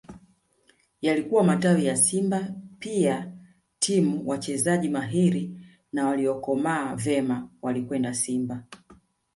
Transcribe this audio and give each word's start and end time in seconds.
Yalikuwa 1.01 1.43
matawi 1.43 1.85
ya 1.85 1.97
Simba 1.97 2.47
pia 2.79 3.31
timu 3.79 4.29
wachezaji 4.29 4.89
mahiri 4.89 5.57
na 5.93 6.07
waliokomaa 6.07 6.95
vyema 6.95 7.49
walikwenda 7.61 8.13
Simba 8.13 8.63